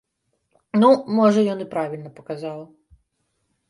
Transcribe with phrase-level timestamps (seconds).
[0.81, 2.69] Ну, можа, ён і правільна паказаў.